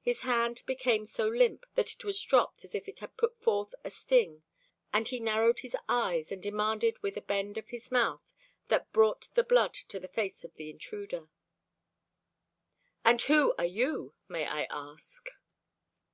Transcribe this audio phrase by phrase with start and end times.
[0.00, 3.74] His hand became so limp that it was dropped as if it had put forth
[3.84, 4.42] a sting,
[4.94, 8.32] and he narrowed his eyes and demanded with a bend of his mouth
[8.68, 11.28] that brought the blood to the face of the intruder:
[13.04, 15.28] "And who are you, may I ask?"